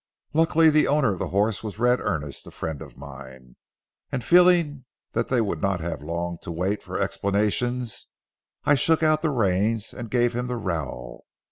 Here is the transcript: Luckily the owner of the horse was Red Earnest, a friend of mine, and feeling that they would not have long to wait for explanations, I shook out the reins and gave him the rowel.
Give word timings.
Luckily 0.33 0.71
the 0.71 0.87
owner 0.87 1.13
of 1.13 1.19
the 1.19 1.27
horse 1.27 1.63
was 1.63 1.77
Red 1.77 1.99
Earnest, 1.99 2.47
a 2.47 2.49
friend 2.49 2.81
of 2.81 2.97
mine, 2.97 3.55
and 4.11 4.23
feeling 4.23 4.85
that 5.11 5.27
they 5.27 5.39
would 5.41 5.61
not 5.61 5.79
have 5.79 6.01
long 6.01 6.39
to 6.41 6.51
wait 6.51 6.81
for 6.81 6.99
explanations, 6.99 8.07
I 8.65 8.73
shook 8.73 9.03
out 9.03 9.21
the 9.21 9.29
reins 9.29 9.93
and 9.93 10.09
gave 10.09 10.35
him 10.35 10.47
the 10.47 10.57
rowel. 10.57 11.27